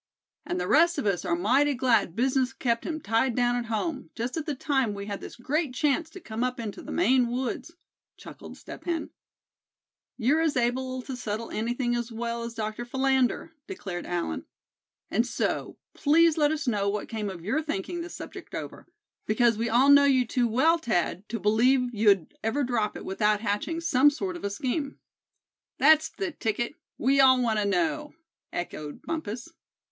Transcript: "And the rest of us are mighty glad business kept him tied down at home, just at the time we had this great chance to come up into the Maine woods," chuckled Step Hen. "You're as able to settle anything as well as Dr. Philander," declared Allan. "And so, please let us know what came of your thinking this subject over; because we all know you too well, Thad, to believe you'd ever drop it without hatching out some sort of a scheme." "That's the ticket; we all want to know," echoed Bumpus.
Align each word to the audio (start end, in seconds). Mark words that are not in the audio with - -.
"And 0.47 0.59
the 0.59 0.67
rest 0.67 0.97
of 0.97 1.05
us 1.05 1.25
are 1.25 1.35
mighty 1.35 1.75
glad 1.75 2.15
business 2.15 2.53
kept 2.53 2.87
him 2.87 2.99
tied 3.01 3.35
down 3.35 3.55
at 3.55 3.65
home, 3.67 4.09
just 4.15 4.35
at 4.35 4.47
the 4.47 4.55
time 4.55 4.95
we 4.95 5.05
had 5.05 5.21
this 5.21 5.35
great 5.35 5.75
chance 5.75 6.09
to 6.09 6.19
come 6.19 6.43
up 6.43 6.59
into 6.59 6.81
the 6.81 6.91
Maine 6.91 7.27
woods," 7.29 7.73
chuckled 8.17 8.57
Step 8.57 8.85
Hen. 8.85 9.11
"You're 10.17 10.41
as 10.41 10.57
able 10.57 11.03
to 11.03 11.15
settle 11.15 11.51
anything 11.51 11.93
as 11.95 12.11
well 12.11 12.41
as 12.41 12.55
Dr. 12.55 12.83
Philander," 12.83 13.53
declared 13.67 14.07
Allan. 14.07 14.45
"And 15.11 15.23
so, 15.27 15.77
please 15.93 16.35
let 16.35 16.51
us 16.51 16.67
know 16.67 16.89
what 16.89 17.07
came 17.07 17.29
of 17.29 17.45
your 17.45 17.61
thinking 17.61 18.01
this 18.01 18.15
subject 18.15 18.55
over; 18.55 18.87
because 19.27 19.55
we 19.55 19.69
all 19.69 19.89
know 19.89 20.05
you 20.05 20.25
too 20.25 20.47
well, 20.47 20.79
Thad, 20.79 21.29
to 21.29 21.39
believe 21.39 21.93
you'd 21.93 22.33
ever 22.43 22.63
drop 22.63 22.97
it 22.97 23.05
without 23.05 23.39
hatching 23.41 23.75
out 23.77 23.83
some 23.83 24.09
sort 24.09 24.35
of 24.35 24.43
a 24.43 24.49
scheme." 24.49 24.97
"That's 25.77 26.09
the 26.09 26.31
ticket; 26.31 26.73
we 26.97 27.19
all 27.21 27.39
want 27.39 27.59
to 27.59 27.65
know," 27.65 28.15
echoed 28.51 29.03
Bumpus. 29.03 29.49